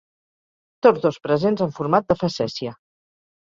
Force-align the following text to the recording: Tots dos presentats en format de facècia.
Tots 0.87 1.03
dos 1.03 1.19
presentats 1.25 1.67
en 1.67 1.75
format 1.81 2.09
de 2.13 2.19
facècia. 2.23 2.75